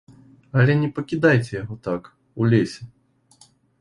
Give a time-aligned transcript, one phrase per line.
[0.61, 2.09] Але не пакідайце яго так,
[2.41, 2.81] у лесе.